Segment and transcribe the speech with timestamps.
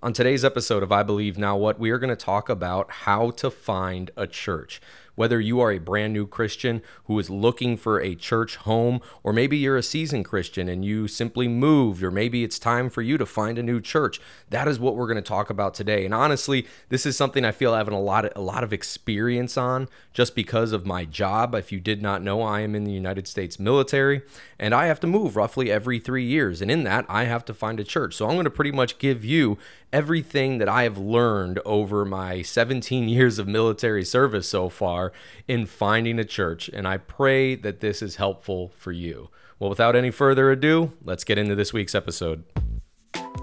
[0.00, 3.32] On today's episode of I Believe Now What, we are going to talk about how
[3.32, 4.80] to find a church.
[5.18, 9.32] Whether you are a brand new Christian who is looking for a church home, or
[9.32, 13.18] maybe you're a seasoned Christian and you simply moved, or maybe it's time for you
[13.18, 14.20] to find a new church,
[14.50, 16.04] that is what we're going to talk about today.
[16.04, 18.72] And honestly, this is something I feel I have a lot of, a lot of
[18.72, 21.52] experience on just because of my job.
[21.52, 24.22] If you did not know, I am in the United States military
[24.56, 26.62] and I have to move roughly every three years.
[26.62, 28.14] And in that, I have to find a church.
[28.14, 29.58] So I'm going to pretty much give you
[29.92, 35.07] everything that I have learned over my 17 years of military service so far
[35.46, 39.30] in finding a church, and I pray that this is helpful for you.
[39.58, 42.44] Well, without any further ado, let's get into this week's episode.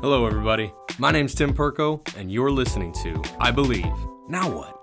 [0.01, 0.71] Hello, everybody.
[0.97, 3.91] My name's Tim Perko, and you're listening to I Believe.
[4.29, 4.75] Now what?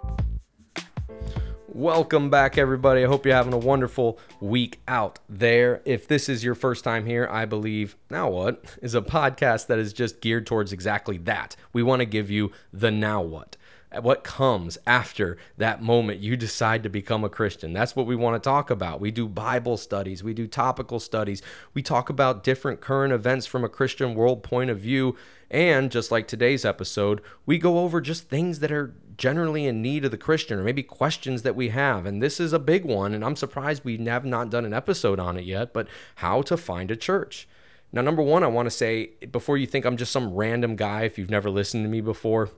[1.74, 3.02] Welcome back, everybody.
[3.02, 5.80] I hope you're having a wonderful week out there.
[5.86, 9.78] If this is your first time here, I believe Now What is a podcast that
[9.78, 11.56] is just geared towards exactly that.
[11.72, 13.56] We want to give you the now what
[14.00, 17.72] what comes after that moment you decide to become a Christian.
[17.72, 19.00] That's what we want to talk about.
[19.00, 21.42] We do Bible studies, we do topical studies,
[21.74, 25.16] we talk about different current events from a Christian world point of view.
[25.50, 30.04] And just like today's episode, we go over just things that are generally in need
[30.04, 32.06] of the Christian or maybe questions that we have.
[32.06, 33.12] And this is a big one.
[33.12, 35.86] And I'm surprised we have not done an episode on it yet, but
[36.16, 37.46] how to find a church.
[37.92, 41.02] Now, number one, I want to say before you think I'm just some random guy,
[41.02, 42.48] if you've never listened to me before,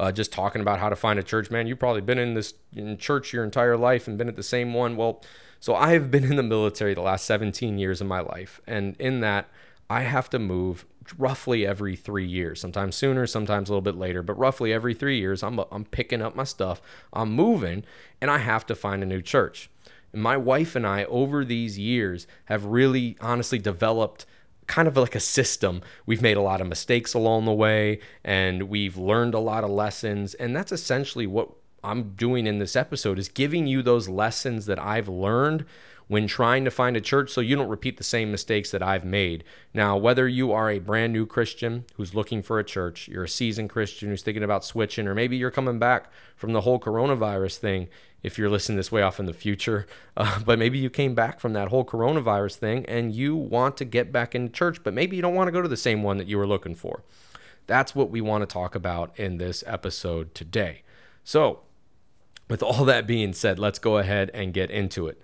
[0.00, 2.54] uh, just talking about how to find a church, man, you've probably been in this
[2.74, 4.96] in church your entire life and been at the same one.
[4.96, 5.22] Well,
[5.60, 8.96] so I have been in the military the last 17 years of my life, and
[8.98, 9.50] in that,
[9.90, 10.86] I have to move
[11.18, 12.60] roughly every three years.
[12.62, 16.22] Sometimes sooner, sometimes a little bit later, but roughly every three years, I'm I'm picking
[16.22, 16.80] up my stuff,
[17.12, 17.84] I'm moving,
[18.22, 19.68] and I have to find a new church.
[20.14, 24.24] And my wife and I, over these years, have really honestly developed
[24.70, 25.82] kind of like a system.
[26.06, 29.70] We've made a lot of mistakes along the way and we've learned a lot of
[29.70, 30.34] lessons.
[30.34, 31.50] And that's essentially what
[31.82, 35.66] I'm doing in this episode is giving you those lessons that I've learned
[36.06, 39.04] when trying to find a church so you don't repeat the same mistakes that I've
[39.04, 39.42] made.
[39.74, 43.28] Now, whether you are a brand new Christian who's looking for a church, you're a
[43.28, 47.58] seasoned Christian who's thinking about switching, or maybe you're coming back from the whole coronavirus
[47.58, 47.88] thing
[48.22, 49.86] if you're listening this way off in the future.
[50.16, 53.84] Uh, but maybe you came back from that whole coronavirus thing and you want to
[53.84, 56.18] get back into church, but maybe you don't want to go to the same one
[56.18, 57.02] that you were looking for.
[57.66, 60.82] That's what we want to talk about in this episode today.
[61.22, 61.60] So,
[62.48, 65.20] with all that being said, let's go ahead and get into it.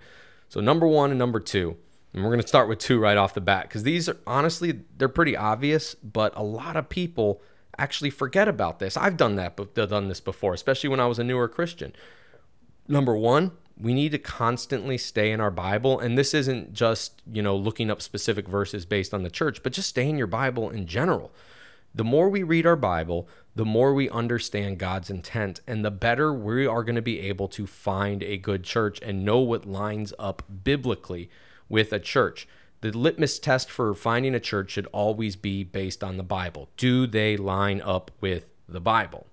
[0.47, 1.75] So, number one and number two,
[2.13, 4.79] and we're going to start with two right off the bat because these are honestly,
[4.97, 7.41] they're pretty obvious, but a lot of people
[7.77, 8.95] actually forget about this.
[8.95, 11.93] I've done that, done this before, especially when I was a newer Christian
[12.87, 15.99] number one, we need to constantly stay in our Bible.
[15.99, 19.73] And this isn't just, you know, looking up specific verses based on the church, but
[19.73, 21.31] just stay in your Bible in general.
[21.93, 26.33] The more we read our Bible, the more we understand God's intent, and the better
[26.33, 30.13] we are going to be able to find a good church and know what lines
[30.19, 31.29] up biblically
[31.69, 32.47] with a church.
[32.81, 36.69] The litmus test for finding a church should always be based on the Bible.
[36.77, 39.25] Do they line up with the Bible?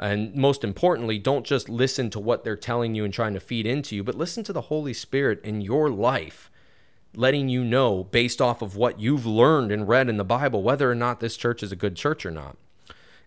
[0.00, 3.66] And most importantly, don't just listen to what they're telling you and trying to feed
[3.66, 6.50] into you, but listen to the Holy Spirit in your life,
[7.14, 10.90] letting you know based off of what you've learned and read in the Bible whether
[10.90, 12.56] or not this church is a good church or not.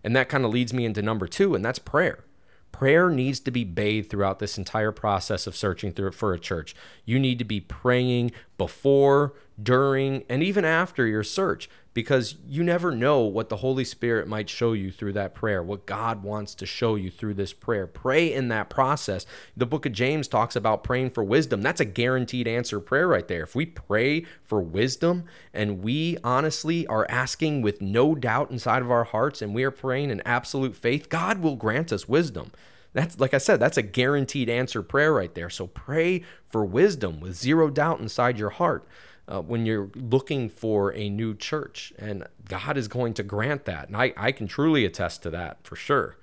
[0.02, 2.24] And that kind of leads me into number two, and that's prayer.
[2.72, 6.74] Prayer needs to be bathed throughout this entire process of searching through for a church.
[7.04, 12.90] You need to be praying before, during, and even after your search because you never
[12.90, 16.66] know what the Holy Spirit might show you through that prayer, what God wants to
[16.66, 17.86] show you through this prayer.
[17.86, 19.24] Pray in that process.
[19.56, 21.62] The book of James talks about praying for wisdom.
[21.62, 23.44] That's a guaranteed answer prayer right there.
[23.44, 28.90] If we pray for wisdom and we honestly are asking with no doubt inside of
[28.90, 32.50] our hearts and we are praying in absolute faith, God will grant us wisdom.
[32.92, 35.50] That's like I said, that's a guaranteed answer prayer right there.
[35.50, 38.86] So pray for wisdom with zero doubt inside your heart
[39.28, 41.92] uh, when you're looking for a new church.
[41.98, 43.88] And God is going to grant that.
[43.88, 46.16] And I, I can truly attest to that for sure.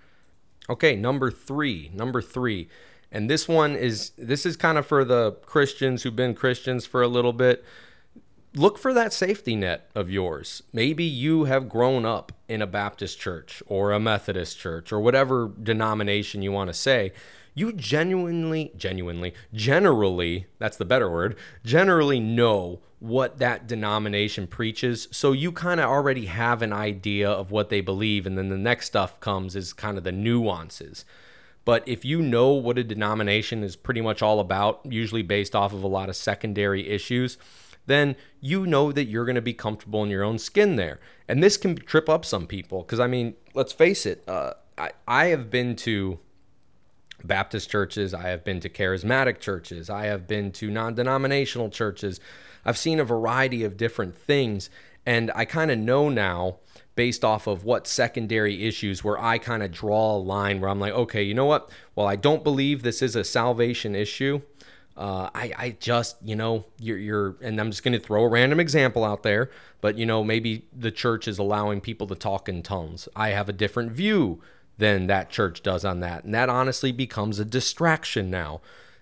[0.69, 1.91] Okay, number three.
[1.93, 2.69] Number three.
[3.11, 7.01] And this one is this is kind of for the Christians who've been Christians for
[7.01, 7.65] a little bit.
[8.53, 10.63] Look for that safety net of yours.
[10.73, 15.51] Maybe you have grown up in a Baptist church or a Methodist church or whatever
[15.61, 17.13] denomination you want to say
[17.53, 25.07] you genuinely, genuinely, generally, that's the better word, generally know what that denomination preaches.
[25.11, 28.27] So you kind of already have an idea of what they believe.
[28.27, 31.03] And then the next stuff comes is kind of the nuances.
[31.65, 35.73] But if you know what a denomination is pretty much all about, usually based off
[35.73, 37.37] of a lot of secondary issues,
[37.87, 40.99] then you know that you're going to be comfortable in your own skin there.
[41.27, 44.91] And this can trip up some people because, I mean, let's face it, uh, I,
[45.07, 46.19] I have been to
[47.23, 52.19] Baptist churches, I have been to charismatic churches, I have been to non denominational churches.
[52.63, 54.69] I've seen a variety of different things.
[55.05, 56.57] And I kind of know now
[56.95, 60.79] based off of what secondary issues where I kind of draw a line where I'm
[60.79, 61.69] like, okay, you know what?
[61.95, 64.41] Well, I don't believe this is a salvation issue.
[64.97, 68.27] Uh, I, I just, you know, you're, you're, and I'm just going to throw a
[68.27, 72.49] random example out there, but, you know, maybe the church is allowing people to talk
[72.49, 73.07] in tongues.
[73.15, 74.41] I have a different view
[74.77, 76.23] than that church does on that.
[76.23, 78.61] And that honestly becomes a distraction now.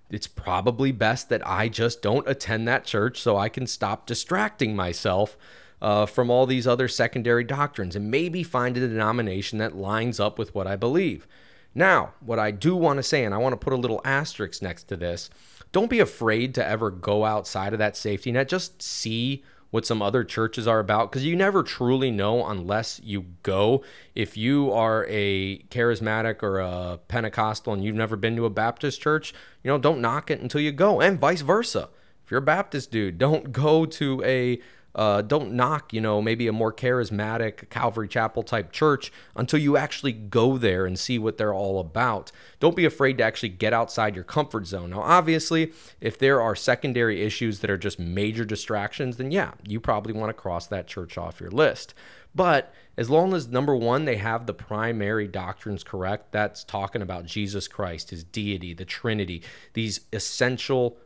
[0.10, 4.76] It's probably best that I just don't attend that church so I can stop distracting
[4.76, 5.38] myself
[5.82, 10.38] uh, from all these other secondary doctrines and maybe find a denomination that lines up
[10.38, 11.28] with what I believe.
[11.76, 14.62] Now, what I do want to say, and I want to put a little asterisk
[14.62, 15.30] next to this,
[15.72, 18.50] don't be afraid to ever go outside of that safety net.
[18.50, 23.26] Just see what some other churches are about because you never truly know unless you
[23.44, 23.84] go.
[24.16, 29.02] If you are a charismatic or a Pentecostal and you've never been to a Baptist
[29.02, 29.34] church,
[29.64, 31.90] you know, don't knock it until you go, and vice versa.
[32.24, 34.60] If you're a Baptist dude, don't go to a
[34.96, 39.78] uh, don't knock, you know, maybe a more charismatic Calvary Chapel type church until you
[39.78, 42.32] actually go there and see what they're all about.
[42.60, 44.90] Don't be afraid to actually get outside your comfort zone.
[44.90, 49.80] Now, obviously, if there are secondary issues that are just major distractions, then yeah, you
[49.80, 51.94] probably want to cross that church off your list.
[52.36, 57.26] But as long as number one, they have the primary doctrines correct, that's talking about
[57.26, 59.42] Jesus Christ, his deity, the Trinity,
[59.74, 60.98] these essential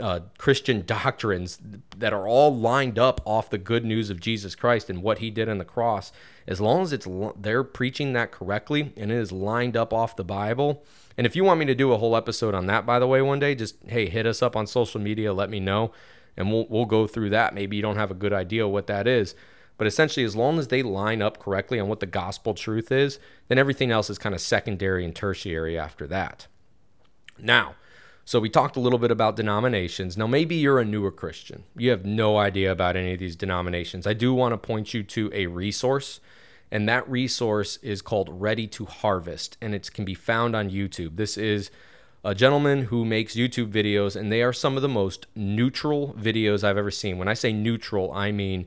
[0.00, 1.58] uh, Christian doctrines
[1.96, 5.30] that are all lined up off the good news of Jesus Christ and what He
[5.30, 6.12] did on the cross,
[6.46, 7.06] as long as it's
[7.36, 10.84] they're preaching that correctly and it is lined up off the Bible.
[11.16, 13.20] And if you want me to do a whole episode on that, by the way,
[13.20, 15.92] one day, just hey, hit us up on social media, let me know,
[16.36, 17.54] and we'll we'll go through that.
[17.54, 19.34] Maybe you don't have a good idea what that is.
[19.76, 23.18] But essentially, as long as they line up correctly on what the gospel truth is,
[23.48, 26.46] then everything else is kind of secondary and tertiary after that.
[27.38, 27.76] Now,
[28.24, 30.16] so we talked a little bit about denominations.
[30.16, 31.64] Now, maybe you're a newer Christian.
[31.76, 34.06] You have no idea about any of these denominations.
[34.06, 36.20] I do want to point you to a resource,
[36.70, 41.16] and that resource is called Ready to Harvest, and it can be found on YouTube.
[41.16, 41.70] This is
[42.24, 46.62] a gentleman who makes YouTube videos, and they are some of the most neutral videos
[46.62, 47.18] I've ever seen.
[47.18, 48.66] When I say neutral, I mean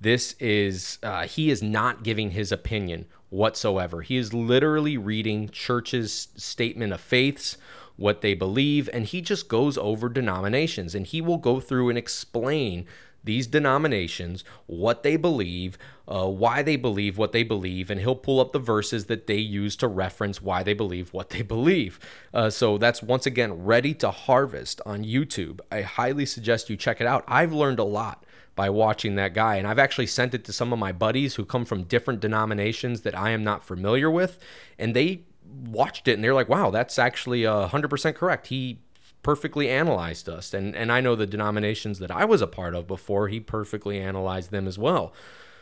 [0.00, 4.02] this is, uh, he is not giving his opinion whatsoever.
[4.02, 7.56] He is literally reading church's statement of faiths
[8.00, 11.98] what they believe, and he just goes over denominations and he will go through and
[11.98, 12.86] explain
[13.22, 15.76] these denominations, what they believe,
[16.08, 19.36] uh, why they believe what they believe, and he'll pull up the verses that they
[19.36, 22.00] use to reference why they believe what they believe.
[22.32, 25.60] Uh, so that's once again ready to harvest on YouTube.
[25.70, 27.22] I highly suggest you check it out.
[27.28, 28.24] I've learned a lot
[28.56, 31.44] by watching that guy, and I've actually sent it to some of my buddies who
[31.44, 34.38] come from different denominations that I am not familiar with,
[34.78, 38.48] and they watched it and they're like, wow, that's actually uh, 100% correct.
[38.48, 38.80] He
[39.22, 40.54] perfectly analyzed us.
[40.54, 44.00] And, and I know the denominations that I was a part of before, he perfectly
[44.00, 45.12] analyzed them as well.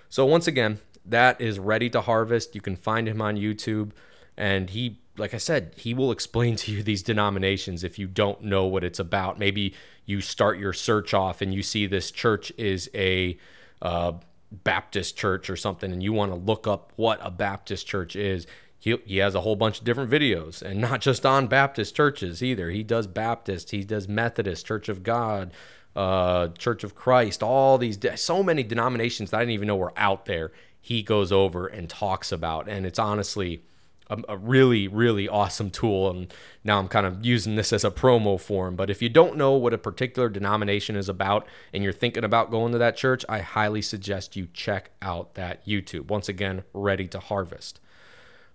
[0.08, 2.55] So, once again, that is ready to harvest.
[2.55, 3.90] You can find him on YouTube.
[4.37, 8.43] And he, like I said, he will explain to you these denominations if you don't
[8.43, 9.38] know what it's about.
[9.38, 9.75] Maybe
[10.06, 13.37] you start your search off and you see this church is a
[13.82, 14.12] uh,
[14.50, 18.46] Baptist church or something, and you want to look up what a Baptist church is
[18.88, 22.43] he, he has a whole bunch of different videos and not just on Baptist churches
[22.43, 22.70] either.
[22.70, 25.53] He does Baptist, he does Methodist, Church of God,
[25.94, 29.93] uh, Church of Christ, all these, so many denominations that I didn't even know were
[29.96, 30.53] out there.
[30.81, 33.62] He goes over and talks about, and it's honestly
[34.08, 36.10] a, a really, really awesome tool.
[36.10, 36.32] And
[36.65, 38.77] now I'm kind of using this as a promo for him.
[38.77, 42.51] But if you don't know what a particular denomination is about and you're thinking about
[42.51, 46.06] going to that church, I highly suggest you check out that YouTube.
[46.06, 47.81] Once again, ready to harvest.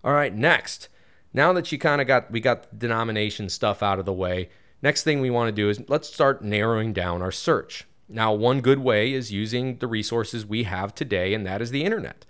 [0.03, 0.89] All right, next.
[1.33, 4.49] Now that you kind of got we got denomination stuff out of the way,
[4.81, 7.85] next thing we want to do is let's start narrowing down our search.
[8.09, 11.83] Now, one good way is using the resources we have today, and that is the
[11.83, 12.25] internet.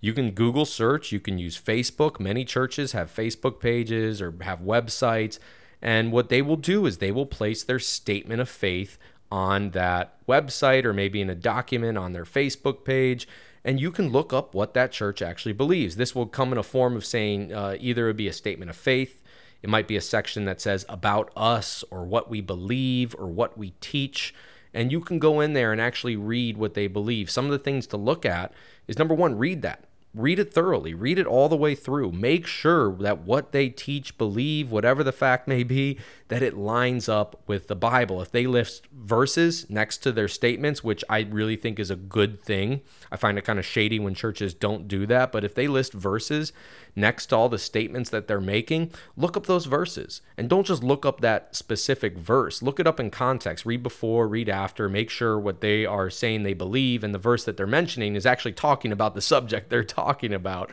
[0.00, 2.18] You can Google search, you can use Facebook.
[2.18, 5.38] Many churches have Facebook pages or have websites.
[5.80, 8.98] And what they will do is they will place their statement of faith
[9.30, 13.28] on that website or maybe in a document on their Facebook page
[13.64, 15.96] and you can look up what that church actually believes.
[15.96, 18.76] This will come in a form of saying uh, either it be a statement of
[18.76, 19.22] faith,
[19.62, 23.56] it might be a section that says about us or what we believe or what
[23.56, 24.34] we teach.
[24.74, 27.30] And you can go in there and actually read what they believe.
[27.30, 28.52] Some of the things to look at
[28.88, 29.84] is number one, read that.
[30.14, 32.12] Read it thoroughly, read it all the way through.
[32.12, 35.98] Make sure that what they teach, believe, whatever the fact may be,
[36.32, 38.22] that it lines up with the Bible.
[38.22, 42.42] If they list verses next to their statements, which I really think is a good
[42.42, 45.30] thing, I find it kind of shady when churches don't do that.
[45.30, 46.54] But if they list verses
[46.96, 50.82] next to all the statements that they're making, look up those verses and don't just
[50.82, 52.62] look up that specific verse.
[52.62, 53.66] Look it up in context.
[53.66, 57.44] Read before, read after, make sure what they are saying they believe and the verse
[57.44, 60.70] that they're mentioning is actually talking about the subject they're talking about.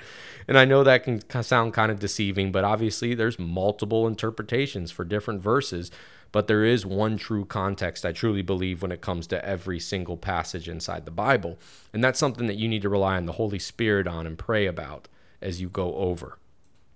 [0.47, 5.03] And I know that can sound kind of deceiving, but obviously there's multiple interpretations for
[5.03, 5.48] different verses.
[5.49, 5.89] Verses,
[6.31, 10.15] but there is one true context, I truly believe, when it comes to every single
[10.15, 11.57] passage inside the Bible.
[11.91, 14.67] And that's something that you need to rely on the Holy Spirit on and pray
[14.67, 15.07] about
[15.41, 16.37] as you go over.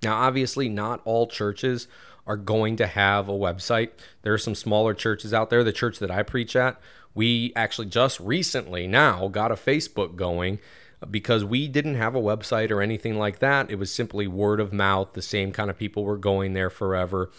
[0.03, 1.87] Now, obviously, not all churches
[2.27, 3.89] are going to have a website.
[4.21, 5.63] There are some smaller churches out there.
[5.63, 6.79] The church that I preach at,
[7.15, 10.59] we actually just recently now got a Facebook going
[11.09, 13.71] because we didn't have a website or anything like that.
[13.71, 15.13] It was simply word of mouth.
[15.13, 17.31] The same kind of people were going there forever.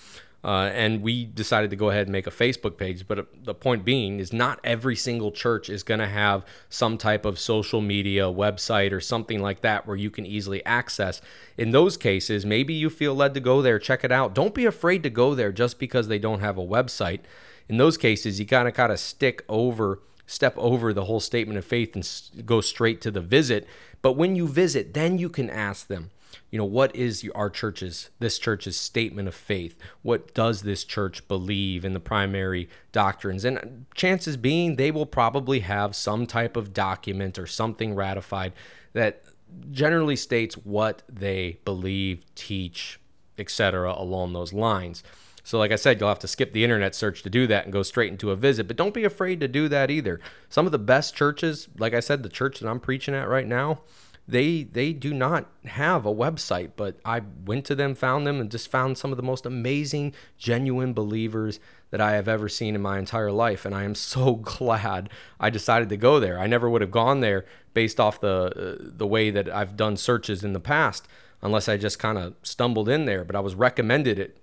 [0.44, 3.08] Uh, and we decided to go ahead and make a Facebook page.
[3.08, 6.98] But uh, the point being is not every single church is going to have some
[6.98, 11.22] type of social media website or something like that where you can easily access.
[11.56, 14.34] In those cases, maybe you feel led to go there, check it out.
[14.34, 17.20] Don't be afraid to go there just because they don't have a website.
[17.66, 21.58] In those cases, you kind of kind of stick over step over the whole statement
[21.58, 23.66] of faith and go straight to the visit.
[24.02, 26.10] But when you visit, then you can ask them,
[26.54, 29.76] you know, what is our church's, this church's statement of faith?
[30.02, 33.44] What does this church believe in the primary doctrines?
[33.44, 33.62] And uh,
[33.96, 38.52] chances being they will probably have some type of document or something ratified
[38.92, 39.24] that
[39.72, 43.00] generally states what they believe, teach,
[43.36, 45.02] etc., along those lines.
[45.42, 47.72] So, like I said, you'll have to skip the internet search to do that and
[47.72, 48.68] go straight into a visit.
[48.68, 50.20] But don't be afraid to do that either.
[50.50, 53.48] Some of the best churches, like I said, the church that I'm preaching at right
[53.48, 53.80] now,
[54.26, 56.72] they they do not have a website.
[56.76, 60.14] But I went to them, found them, and just found some of the most amazing,
[60.38, 63.64] genuine believers that I have ever seen in my entire life.
[63.64, 66.38] And I am so glad I decided to go there.
[66.38, 69.96] I never would have gone there based off the uh, the way that I've done
[69.96, 71.06] searches in the past
[71.42, 73.24] unless I just kind of stumbled in there.
[73.24, 74.38] But I was recommended it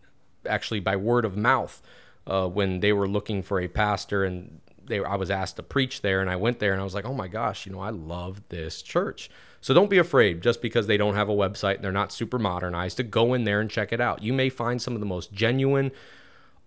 [0.48, 1.82] actually by word of mouth
[2.28, 6.02] uh, when they were looking for a pastor and they I was asked to preach
[6.02, 7.90] there and I went there and I was like, "Oh my gosh, you know, I
[7.90, 9.30] love this church."
[9.62, 12.40] So don't be afraid just because they don't have a website and they're not super
[12.40, 14.24] modernized to go in there and check it out.
[14.24, 15.92] You may find some of the most genuine,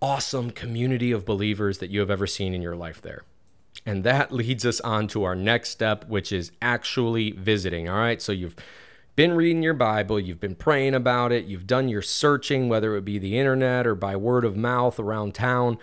[0.01, 3.23] awesome community of believers that you have ever seen in your life there.
[3.85, 7.89] And that leads us on to our next step, which is actually visiting.
[7.89, 8.21] All right.
[8.21, 8.55] So you've
[9.15, 13.05] been reading your Bible, you've been praying about it, you've done your searching, whether it
[13.05, 15.77] be the internet or by word of mouth around town,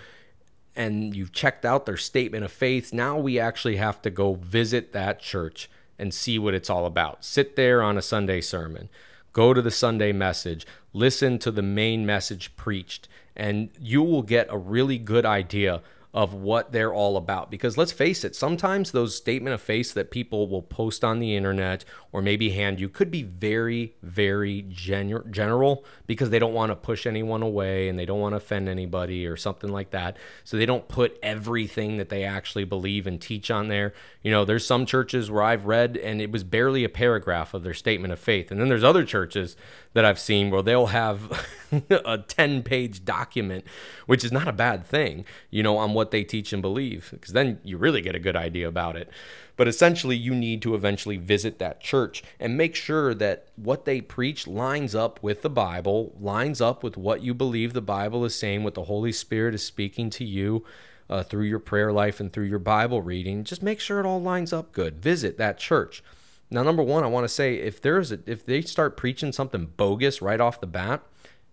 [0.77, 2.93] and you've checked out their statement of faith.
[2.93, 7.25] Now we actually have to go visit that church and see what it's all about.
[7.25, 8.89] Sit there on a Sunday sermon,
[9.33, 14.47] go to the Sunday message, listen to the main message preached, and you will get
[14.51, 15.83] a really good idea
[16.15, 17.51] of what they're all about.
[17.51, 21.35] Because let's face it, sometimes those statement of faith that people will post on the
[21.35, 26.71] internet or maybe hand you could be very, very gen- general because they don't want
[26.71, 30.17] to push anyone away and they don't want to offend anybody or something like that.
[30.45, 33.95] So they don't put everything that they actually believe and teach on there.
[34.23, 37.63] You know, there's some churches where I've read and it was barely a paragraph of
[37.65, 38.51] their statement of faith.
[38.51, 39.57] And then there's other churches
[39.95, 41.47] that I've seen where they'll have
[41.91, 43.65] a 10 page document,
[44.07, 47.33] which is not a bad thing, you know, on what they teach and believe, because
[47.33, 49.09] then you really get a good idea about it.
[49.57, 54.01] But essentially, you need to eventually visit that church and make sure that what they
[54.01, 58.35] preach lines up with the Bible, lines up with what you believe the Bible is
[58.35, 60.65] saying, what the Holy Spirit is speaking to you.
[61.11, 64.23] Uh, through your prayer life and through your Bible reading, just make sure it all
[64.23, 65.03] lines up good.
[65.03, 66.03] Visit that church.
[66.49, 69.73] Now, number one, I want to say if there's a, if they start preaching something
[69.77, 71.03] bogus right off the bat,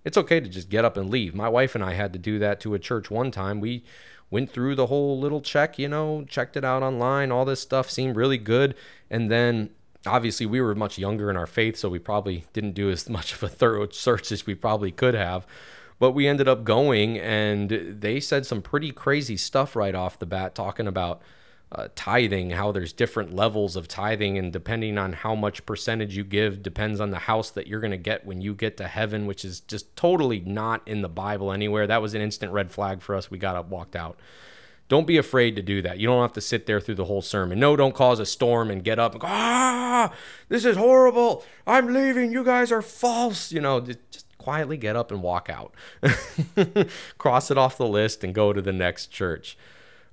[0.05, 1.35] it's okay to just get up and leave.
[1.35, 3.59] My wife and I had to do that to a church one time.
[3.59, 3.83] We
[4.29, 7.31] went through the whole little check, you know, checked it out online.
[7.31, 8.75] All this stuff seemed really good,
[9.09, 9.71] and then
[10.05, 13.33] obviously we were much younger in our faith, so we probably didn't do as much
[13.33, 15.45] of a thorough search as we probably could have.
[15.99, 20.25] But we ended up going, and they said some pretty crazy stuff right off the
[20.25, 21.21] bat, talking about
[21.73, 26.23] uh, tithing, how there's different levels of tithing, and depending on how much percentage you
[26.23, 29.27] give, depends on the house that you're going to get when you get to heaven,
[29.27, 31.85] which is just totally not in the Bible anywhere.
[31.85, 33.29] That was an instant red flag for us.
[33.29, 34.17] We got up, walked out.
[34.89, 35.99] Don't be afraid to do that.
[35.99, 37.59] You don't have to sit there through the whole sermon.
[37.59, 40.11] No, don't cause a storm and get up and go, ah,
[40.49, 41.45] this is horrible.
[41.67, 42.31] I'm leaving.
[42.31, 43.51] You guys are false.
[43.51, 45.75] You know, just quietly get up and walk out.
[47.19, 49.57] Cross it off the list and go to the next church.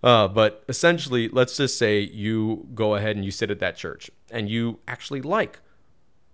[0.02, 4.10] Uh, but essentially, let's just say you go ahead and you sit at that church
[4.30, 5.60] and you actually like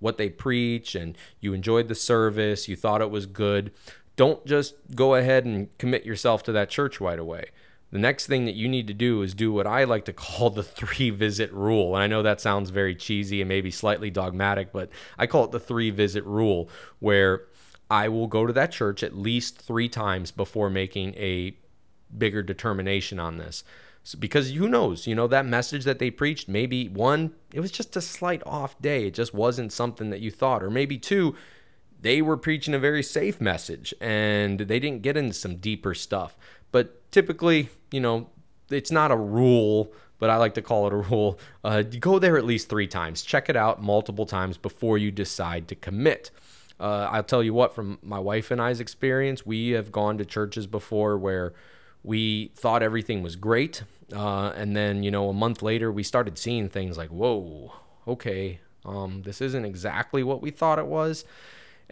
[0.01, 3.71] what they preach and you enjoyed the service, you thought it was good.
[4.17, 7.45] don't just go ahead and commit yourself to that church right away.
[7.93, 10.49] The next thing that you need to do is do what I like to call
[10.49, 11.95] the three visit rule.
[11.95, 15.53] And I know that sounds very cheesy and maybe slightly dogmatic, but I call it
[15.53, 16.71] the three visit rule,
[17.01, 17.43] where
[17.91, 21.55] I will go to that church at least three times before making a
[22.17, 23.63] bigger determination on this.
[24.05, 27.71] So, because who knows, you know, that message that they preached, maybe one, it was
[27.71, 29.07] just a slight off day.
[29.09, 30.63] It just wasn't something that you thought.
[30.63, 31.37] Or maybe two,
[32.03, 36.37] they were preaching a very safe message and they didn't get into some deeper stuff.
[36.71, 38.29] But typically, you know,
[38.71, 41.39] it's not a rule, but I like to call it a rule.
[41.65, 43.23] Uh, go there at least three times.
[43.23, 46.31] Check it out multiple times before you decide to commit.
[46.81, 50.25] Uh, I'll tell you what, from my wife and I's experience, we have gone to
[50.25, 51.53] churches before where
[52.03, 53.85] we thought everything was great.
[54.13, 57.73] Uh, and then, you know, a month later, we started seeing things like, whoa,
[58.09, 61.25] okay, um, this isn't exactly what we thought it was.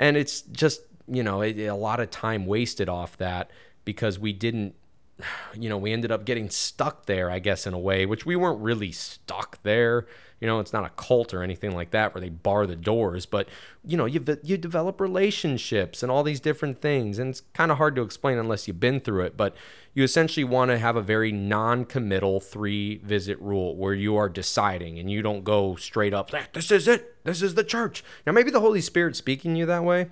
[0.00, 3.50] And it's just, you know, it, a lot of time wasted off that
[3.84, 4.74] because we didn't,
[5.54, 8.34] you know, we ended up getting stuck there, I guess, in a way, which we
[8.34, 10.06] weren't really stuck there.
[10.40, 13.26] You know, it's not a cult or anything like that where they bar the doors,
[13.26, 13.48] but
[13.84, 17.76] you know, you you develop relationships and all these different things, and it's kind of
[17.76, 19.36] hard to explain unless you've been through it.
[19.36, 19.54] But
[19.92, 25.10] you essentially want to have a very non-committal three-visit rule where you are deciding and
[25.10, 26.30] you don't go straight up.
[26.52, 27.22] This is it.
[27.24, 28.02] This is the church.
[28.24, 30.10] Now, maybe the Holy Spirit speaking you that way,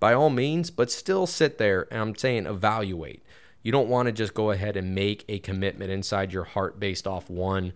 [0.00, 3.22] by all means, but still sit there and I'm saying evaluate.
[3.62, 7.06] You don't want to just go ahead and make a commitment inside your heart based
[7.06, 7.72] off one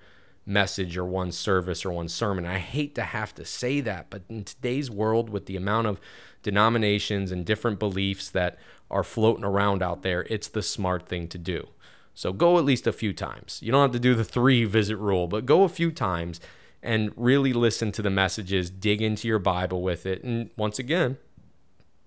[0.50, 2.44] message or one service or one sermon.
[2.44, 6.00] I hate to have to say that, but in today's world, with the amount of
[6.42, 8.58] denominations and different beliefs that
[8.90, 11.68] are floating around out there, it's the smart thing to do.
[12.14, 13.60] So go at least a few times.
[13.62, 16.40] You don't have to do the three visit rule, but go a few times
[16.82, 20.24] and really listen to the messages, dig into your Bible with it.
[20.24, 21.18] And once again,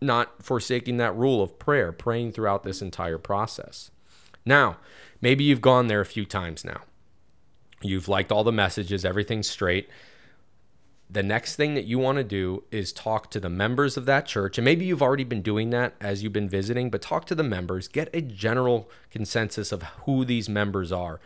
[0.01, 3.91] not forsaking that rule of prayer, praying throughout this entire process.
[4.45, 4.77] Now,
[5.21, 6.81] maybe you've gone there a few times now.
[7.83, 9.89] You've liked all the messages, everything's straight.
[11.09, 14.25] The next thing that you want to do is talk to the members of that
[14.25, 14.57] church.
[14.57, 17.43] And maybe you've already been doing that as you've been visiting, but talk to the
[17.43, 21.19] members, get a general consensus of who these members are.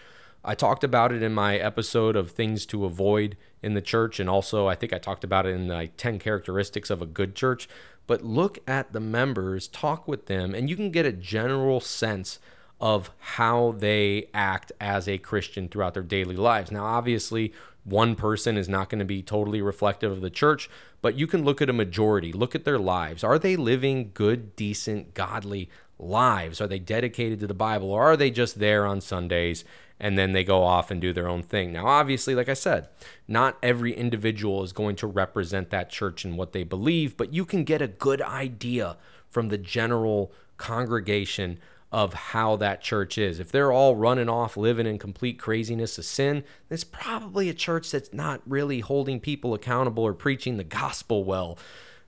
[0.43, 4.19] I talked about it in my episode of things to avoid in the church.
[4.19, 7.35] And also, I think I talked about it in the 10 characteristics of a good
[7.35, 7.69] church.
[8.07, 12.39] But look at the members, talk with them, and you can get a general sense
[12.79, 16.71] of how they act as a Christian throughout their daily lives.
[16.71, 20.69] Now, obviously, one person is not going to be totally reflective of the church,
[21.01, 23.23] but you can look at a majority, look at their lives.
[23.23, 26.61] Are they living good, decent, godly lives?
[26.61, 29.63] Are they dedicated to the Bible, or are they just there on Sundays
[29.99, 31.71] and then they go off and do their own thing?
[31.73, 32.89] Now, obviously, like I said,
[33.27, 37.45] not every individual is going to represent that church and what they believe, but you
[37.45, 38.97] can get a good idea
[39.29, 41.59] from the general congregation
[41.91, 43.39] of how that church is.
[43.39, 47.91] If they're all running off living in complete craziness of sin, it's probably a church
[47.91, 51.57] that's not really holding people accountable or preaching the gospel well.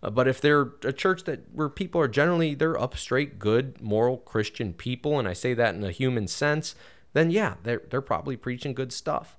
[0.04, 3.82] Uh, but if they're a church that where people are generally they're up straight good
[3.82, 6.76] moral Christian people and I say that in a human sense,
[7.14, 9.38] then yeah, they're they're probably preaching good stuff.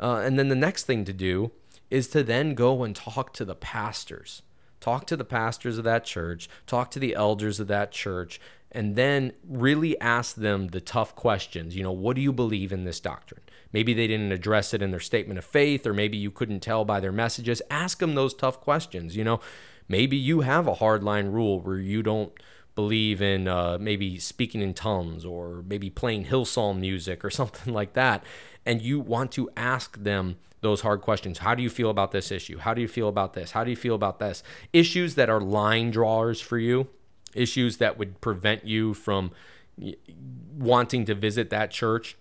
[0.00, 1.52] Uh, and then the next thing to do
[1.90, 4.42] is to then go and talk to the pastors.
[4.80, 8.40] Talk to the pastors of that church, talk to the elders of that church,
[8.72, 11.76] and then really ask them the tough questions.
[11.76, 13.42] You know, what do you believe in this doctrine?
[13.72, 16.84] Maybe they didn't address it in their statement of faith, or maybe you couldn't tell
[16.84, 17.62] by their messages.
[17.70, 19.16] Ask them those tough questions.
[19.16, 19.40] You know,
[19.88, 22.32] maybe you have a hardline rule where you don't
[22.74, 27.92] believe in uh, maybe speaking in tongues or maybe playing Hillsong music or something like
[27.92, 28.24] that.
[28.64, 31.38] And you want to ask them those hard questions.
[31.38, 32.56] How do you feel about this issue?
[32.58, 33.50] How do you feel about this?
[33.50, 34.42] How do you feel about this?
[34.72, 36.88] Issues that are line drawers for you
[37.34, 39.30] issues that would prevent you from
[40.56, 42.16] wanting to visit that church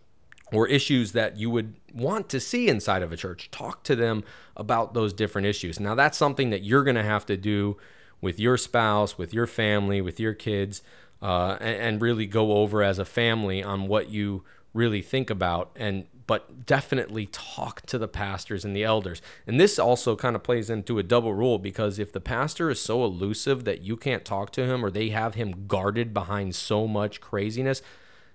[0.51, 3.49] or issues that you would want to see inside of a church.
[3.51, 4.23] Talk to them
[4.57, 5.79] about those different issues.
[5.79, 7.77] Now, that's something that you're going to have to do
[8.19, 10.81] with your spouse, with your family, with your kids,
[11.21, 14.43] uh, and, and really go over as a family on what you
[14.73, 19.21] really think about and but definitely talk to the pastors and the elders.
[19.45, 22.79] And this also kind of plays into a double rule because if the pastor is
[22.79, 26.87] so elusive that you can't talk to him or they have him guarded behind so
[26.87, 27.81] much craziness,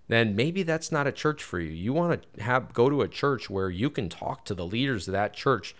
[0.08, 1.70] then maybe that's not a church for you.
[1.70, 5.08] You want to have go to a church where you can talk to the leaders
[5.08, 5.74] of that church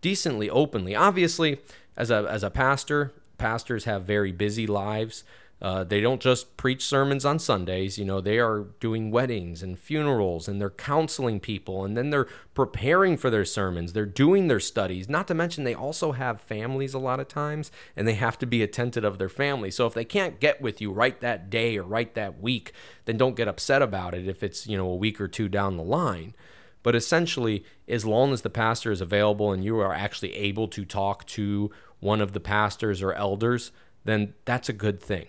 [0.00, 0.94] decently openly.
[0.94, 1.58] Obviously,
[1.96, 5.24] as a as a pastor, pastors have very busy lives.
[5.60, 7.96] Uh, they don't just preach sermons on Sundays.
[7.96, 12.28] You know, they are doing weddings and funerals and they're counseling people and then they're
[12.54, 13.94] preparing for their sermons.
[13.94, 15.08] They're doing their studies.
[15.08, 18.46] Not to mention, they also have families a lot of times and they have to
[18.46, 19.70] be attentive of their family.
[19.70, 22.72] So if they can't get with you right that day or right that week,
[23.06, 25.78] then don't get upset about it if it's, you know, a week or two down
[25.78, 26.34] the line.
[26.82, 30.84] But essentially, as long as the pastor is available and you are actually able to
[30.84, 33.72] talk to one of the pastors or elders,
[34.04, 35.26] then that's a good thing.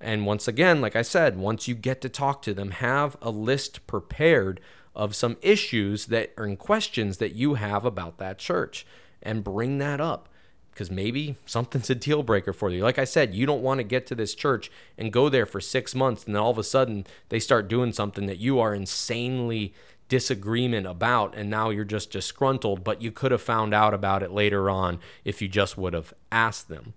[0.00, 3.30] And once again, like I said, once you get to talk to them, have a
[3.30, 4.60] list prepared
[4.94, 8.86] of some issues that are in questions that you have about that church
[9.22, 10.28] and bring that up
[10.76, 12.82] because maybe something's a deal breaker for you.
[12.82, 15.60] Like I said, you don't want to get to this church and go there for
[15.60, 18.74] six months and then all of a sudden they start doing something that you are
[18.74, 19.72] insanely
[20.08, 24.30] disagreement about and now you're just disgruntled, but you could have found out about it
[24.30, 26.92] later on if you just would have asked them.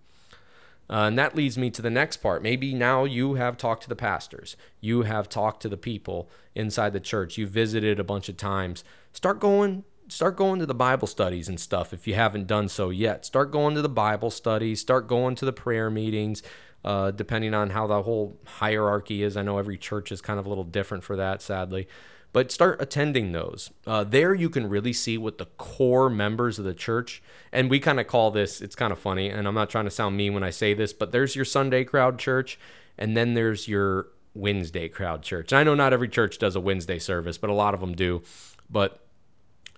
[0.89, 2.41] Uh, and that leads me to the next part.
[2.41, 6.93] Maybe now you have talked to the pastors, you have talked to the people inside
[6.93, 8.83] the church, you visited a bunch of times.
[9.13, 12.89] Start going start going to the Bible studies and stuff if you haven't done so
[12.89, 13.25] yet.
[13.25, 16.41] Start going to the Bible studies, start going to the prayer meetings,
[16.83, 19.37] uh, depending on how the whole hierarchy is.
[19.37, 21.87] I know every church is kind of a little different for that, sadly
[22.31, 23.71] but start attending those.
[23.87, 27.79] Uh, there you can really see what the core members of the church, and we
[27.79, 30.33] kind of call this, it's kind of funny, and I'm not trying to sound mean
[30.33, 32.59] when I say this, but there's your Sunday crowd church,
[32.97, 35.51] and then there's your Wednesday crowd church.
[35.51, 37.93] And I know not every church does a Wednesday service, but a lot of them
[37.93, 38.21] do.
[38.69, 38.99] But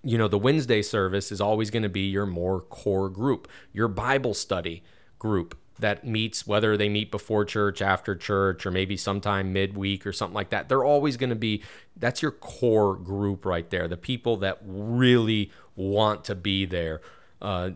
[0.03, 3.87] you know, the Wednesday service is always going to be your more core group, your
[3.87, 4.83] Bible study
[5.19, 10.13] group that meets, whether they meet before church, after church, or maybe sometime midweek or
[10.13, 10.69] something like that.
[10.69, 11.63] They're always going to be,
[11.95, 13.87] that's your core group right there.
[13.87, 17.01] The people that really want to be there.
[17.41, 17.71] Uh,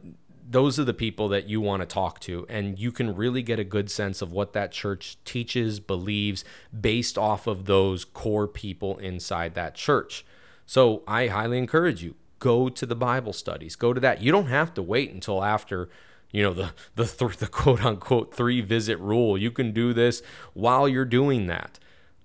[0.48, 2.46] those are the people that you want to talk to.
[2.48, 6.46] And you can really get a good sense of what that church teaches, believes,
[6.80, 10.24] based off of those core people inside that church.
[10.68, 14.22] So I highly encourage you go to the Bible studies, go to that.
[14.22, 15.90] You don't have to wait until after
[16.32, 19.38] you know the the th- the quote unquote three visit rule.
[19.38, 20.22] You can do this
[20.54, 21.80] while you're doing that.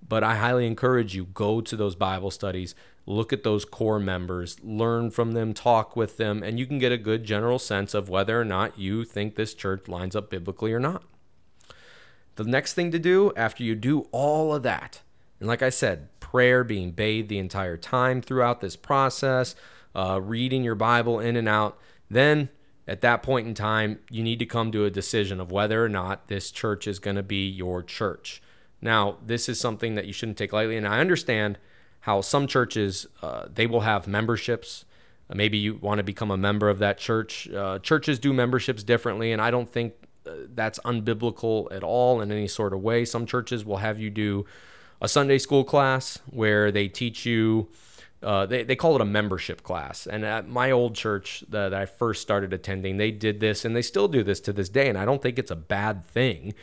[0.07, 4.57] But I highly encourage you go to those Bible studies, look at those core members,
[4.61, 8.09] learn from them, talk with them, and you can get a good general sense of
[8.09, 11.03] whether or not you think this church lines up biblically or not.
[12.35, 15.01] The next thing to do after you do all of that,
[15.39, 19.55] and like I said, prayer being bathed the entire time throughout this process,
[19.95, 21.77] uh, reading your Bible in and out,
[22.09, 22.49] then
[22.87, 25.89] at that point in time, you need to come to a decision of whether or
[25.89, 28.41] not this church is going to be your church.
[28.81, 31.57] Now, this is something that you shouldn't take lightly, and I understand
[32.01, 34.85] how some churches uh, they will have memberships.
[35.29, 37.47] Uh, maybe you want to become a member of that church.
[37.49, 39.93] Uh, churches do memberships differently, and I don't think
[40.25, 43.05] uh, that's unbiblical at all in any sort of way.
[43.05, 44.45] Some churches will have you do
[44.99, 47.69] a Sunday school class where they teach you
[48.23, 50.05] uh, they, they call it a membership class.
[50.05, 53.81] And at my old church that I first started attending, they did this and they
[53.81, 54.89] still do this to this day.
[54.89, 56.53] And I don't think it's a bad thing,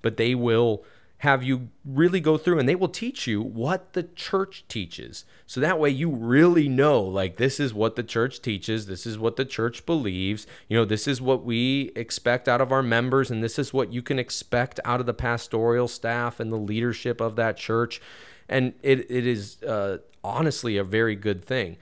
[0.00, 0.84] but they will
[1.18, 5.24] have you really go through and they will teach you what the church teaches.
[5.46, 9.18] So that way you really know like this is what the church teaches, this is
[9.18, 13.32] what the church believes, you know, this is what we expect out of our members
[13.32, 17.20] and this is what you can expect out of the pastoral staff and the leadership
[17.20, 18.00] of that church.
[18.48, 21.76] And it, it is uh, honestly a very good thing.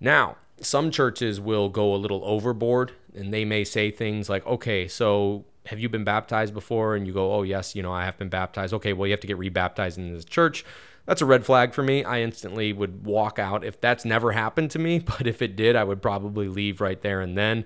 [0.00, 4.86] Now, some churches will go a little overboard and they may say things like, okay,
[4.88, 6.94] so have you been baptized before?
[6.94, 8.72] And you go, oh, yes, you know, I have been baptized.
[8.74, 10.64] Okay, well, you have to get rebaptized in this church.
[11.06, 12.04] That's a red flag for me.
[12.04, 14.98] I instantly would walk out if that's never happened to me.
[15.04, 17.64] But if it did, I would probably leave right there and then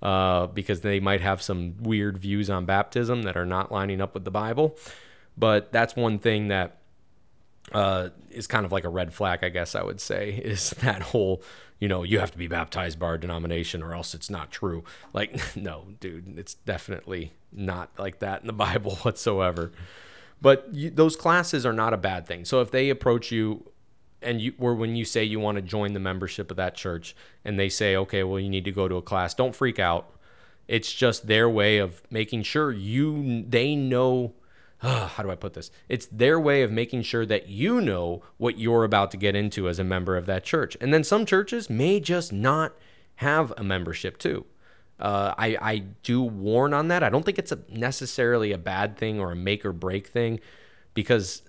[0.00, 4.14] uh, because they might have some weird views on baptism that are not lining up
[4.14, 4.76] with the Bible.
[5.36, 6.77] But that's one thing that
[7.72, 11.02] uh, is kind of like a red flag, I guess I would say, is that
[11.02, 11.42] whole,
[11.78, 14.84] you know, you have to be baptized by our denomination or else it's not true.
[15.12, 19.72] Like, no, dude, it's definitely not like that in the Bible whatsoever.
[20.40, 22.44] But you, those classes are not a bad thing.
[22.44, 23.70] So if they approach you
[24.22, 27.14] and you or when you say you want to join the membership of that church
[27.44, 30.12] and they say, okay, well, you need to go to a class, don't freak out.
[30.66, 34.34] It's just their way of making sure you they know
[34.78, 35.70] how do I put this?
[35.88, 39.68] It's their way of making sure that you know what you're about to get into
[39.68, 40.76] as a member of that church.
[40.80, 42.76] And then some churches may just not
[43.16, 44.46] have a membership too.
[45.00, 47.02] Uh, I, I do warn on that.
[47.02, 50.40] I don't think it's a necessarily a bad thing or a make or break thing
[50.94, 51.42] because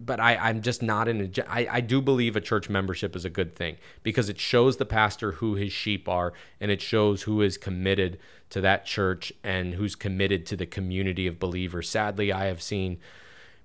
[0.00, 1.50] but I, I'm just not in a.
[1.50, 4.84] I, I do believe a church membership is a good thing because it shows the
[4.84, 8.18] pastor who his sheep are and it shows who is committed
[8.50, 11.88] to that church and who's committed to the community of believers.
[11.88, 12.98] Sadly, I have seen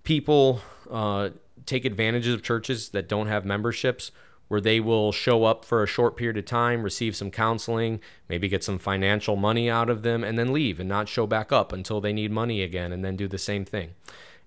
[0.04, 1.30] people uh,
[1.66, 4.12] take advantages of churches that don't have memberships
[4.52, 8.50] where they will show up for a short period of time, receive some counseling, maybe
[8.50, 11.72] get some financial money out of them, and then leave and not show back up
[11.72, 13.92] until they need money again and then do the same thing.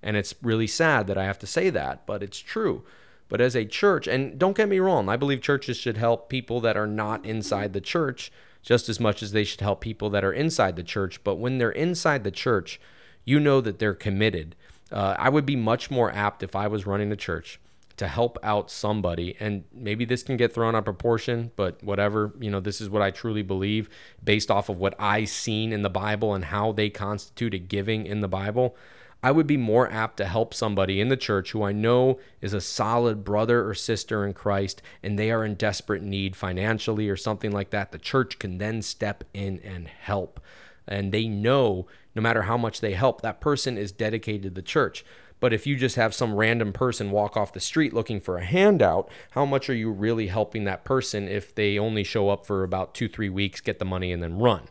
[0.04, 2.84] And it's really sad that I have to say that, but it's true.
[3.28, 6.60] But as a church, and don't get me wrong, I believe churches should help people
[6.60, 8.30] that are not inside the church
[8.62, 11.24] just as much as they should help people that are inside the church.
[11.24, 12.78] But when they're inside the church,
[13.24, 14.54] you know that they're committed.
[14.92, 17.58] Uh, I would be much more apt if I was running the church
[17.96, 22.32] to help out somebody and maybe this can get thrown out of proportion but whatever
[22.40, 23.88] you know this is what i truly believe
[24.22, 28.20] based off of what I've seen in the bible and how they constituted giving in
[28.20, 28.76] the bible
[29.24, 32.52] i would be more apt to help somebody in the church who i know is
[32.52, 37.16] a solid brother or sister in christ and they are in desperate need financially or
[37.16, 40.38] something like that the church can then step in and help
[40.86, 44.62] and they know no matter how much they help that person is dedicated to the
[44.62, 45.04] church
[45.40, 48.44] but if you just have some random person walk off the street looking for a
[48.46, 52.64] handout, how much are you really helping that person if they only show up for
[52.64, 54.62] about two, three weeks, get the money, and then run?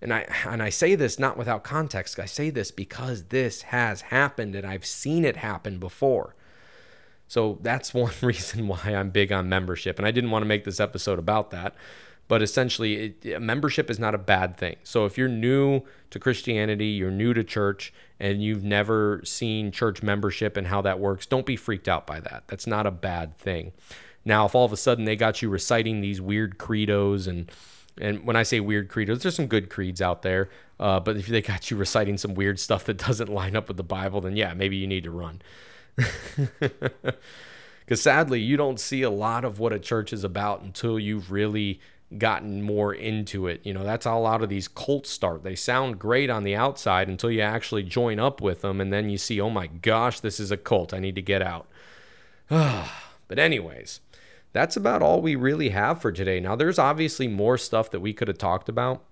[0.00, 2.18] And I and I say this not without context.
[2.18, 6.34] I say this because this has happened and I've seen it happen before.
[7.28, 9.98] So that's one reason why I'm big on membership.
[9.98, 11.74] And I didn't want to make this episode about that.
[12.28, 14.76] But essentially, it, membership is not a bad thing.
[14.82, 20.02] So if you're new to Christianity, you're new to church, and you've never seen church
[20.02, 22.44] membership and how that works, don't be freaked out by that.
[22.48, 23.72] That's not a bad thing.
[24.24, 27.50] Now, if all of a sudden they got you reciting these weird credos and
[28.00, 30.50] and when I say weird credos, there's some good creeds out there.
[30.78, 33.76] Uh, but if they got you reciting some weird stuff that doesn't line up with
[33.76, 35.42] the Bible, then yeah, maybe you need to run.
[37.86, 41.30] Because sadly, you don't see a lot of what a church is about until you've
[41.30, 41.78] really
[42.18, 43.60] gotten more into it.
[43.64, 45.44] You know, that's how a lot of these cults start.
[45.44, 49.08] They sound great on the outside until you actually join up with them and then
[49.08, 50.92] you see, "Oh my gosh, this is a cult.
[50.92, 51.68] I need to get out."
[52.48, 54.00] but anyways,
[54.56, 56.40] that's about all we really have for today.
[56.40, 59.04] Now, there's obviously more stuff that we could have talked about,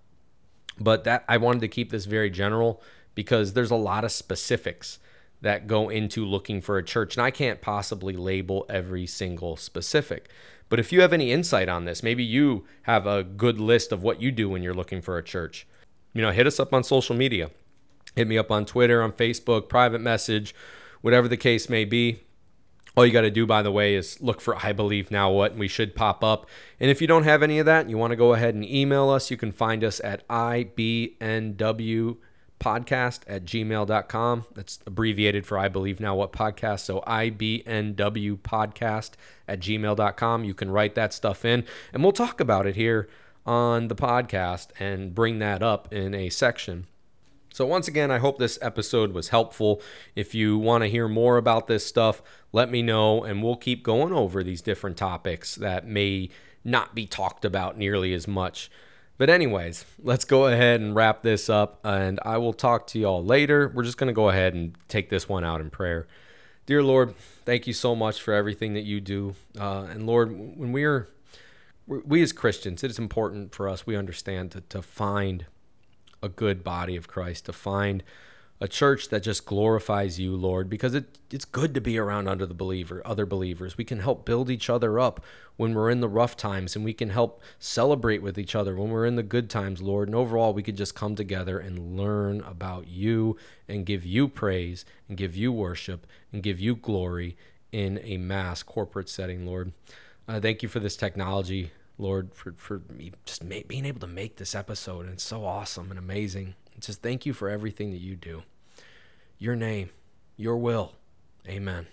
[0.79, 2.83] but that I wanted to keep this very general
[3.15, 4.99] because there's a lot of specifics
[5.41, 10.31] that go into looking for a church and I can't possibly label every single specific.
[10.71, 14.03] But if you have any insight on this, maybe you have a good list of
[14.03, 15.67] what you do when you're looking for a church.
[16.15, 17.51] You know, hit us up on social media.
[18.17, 20.55] Hit me up on Twitter, on Facebook, private message,
[21.03, 22.21] whatever the case may be.
[22.97, 25.53] All you got to do, by the way, is look for I Believe Now What,
[25.53, 26.49] and we should pop up.
[26.79, 29.11] And if you don't have any of that you want to go ahead and email
[29.11, 32.17] us, you can find us at IBNW
[32.61, 34.45] podcast at gmail.com.
[34.55, 36.81] That's abbreviated for I Believe Now What podcast.
[36.81, 39.11] So IBNW podcast
[39.49, 40.45] at gmail.com.
[40.45, 43.09] You can write that stuff in and we'll talk about it here
[43.45, 46.87] on the podcast and bring that up in a section.
[47.55, 49.81] So, once again, I hope this episode was helpful.
[50.17, 53.85] If you want to hear more about this stuff, let me know, and we'll keep
[53.85, 56.31] going over these different topics that may
[56.65, 58.73] not be talked about nearly as much.
[59.19, 63.25] But, anyways, let's go ahead and wrap this up, and I will talk to y'all
[63.25, 63.71] later.
[63.73, 66.09] We're just going to go ahead and take this one out in prayer.
[66.67, 67.15] Dear Lord,
[67.45, 69.37] thank you so much for everything that you do.
[69.57, 71.09] Uh, and Lord, when we're,
[71.87, 75.47] we as Christians, it is important for us, we understand, to, to find
[76.25, 78.03] a good body of Christ, to find
[78.61, 82.47] a church that just glorifies you, Lord, because it, it's good to be around under
[82.47, 83.77] the believer, other believers.
[83.77, 85.23] We can help build each other up
[85.57, 88.91] when we're in the rough times, and we can help celebrate with each other when
[88.91, 90.09] we're in the good times, Lord.
[90.09, 93.37] And overall, we could just come together and learn about you
[93.69, 97.37] and give you praise and give you worship and give you glory
[97.71, 99.73] in a mass corporate setting, Lord.
[100.29, 104.07] Uh, thank you for this technology, Lord, for, for me just ma- being able to
[104.07, 105.07] make this episode.
[105.07, 106.55] And it's so awesome and amazing.
[106.81, 108.43] Just thank you for everything that you do
[109.39, 109.91] your name,
[110.37, 110.93] your will.
[111.47, 111.87] Amen.